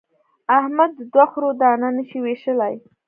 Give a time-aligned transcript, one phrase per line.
[0.57, 2.75] احمد د دوو خرو دانه نه شي وېشلای.